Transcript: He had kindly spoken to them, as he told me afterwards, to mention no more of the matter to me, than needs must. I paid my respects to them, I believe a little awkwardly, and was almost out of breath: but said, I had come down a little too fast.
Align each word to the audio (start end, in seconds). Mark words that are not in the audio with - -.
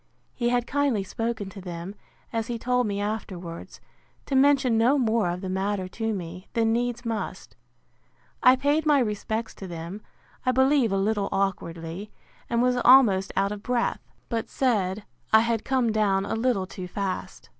He 0.33 0.49
had 0.49 0.65
kindly 0.65 1.03
spoken 1.03 1.47
to 1.51 1.61
them, 1.61 1.93
as 2.33 2.47
he 2.47 2.57
told 2.57 2.87
me 2.87 2.99
afterwards, 2.99 3.79
to 4.25 4.33
mention 4.35 4.75
no 4.75 4.97
more 4.97 5.29
of 5.29 5.41
the 5.41 5.47
matter 5.49 5.87
to 5.89 6.11
me, 6.11 6.47
than 6.53 6.73
needs 6.73 7.05
must. 7.05 7.55
I 8.41 8.55
paid 8.55 8.87
my 8.87 8.97
respects 8.97 9.53
to 9.53 9.67
them, 9.67 10.01
I 10.43 10.53
believe 10.53 10.91
a 10.91 10.97
little 10.97 11.29
awkwardly, 11.31 12.09
and 12.49 12.63
was 12.63 12.77
almost 12.77 13.31
out 13.35 13.51
of 13.51 13.61
breath: 13.61 14.01
but 14.27 14.49
said, 14.49 15.03
I 15.31 15.41
had 15.41 15.63
come 15.63 15.91
down 15.91 16.25
a 16.25 16.33
little 16.33 16.65
too 16.65 16.87
fast. 16.87 17.49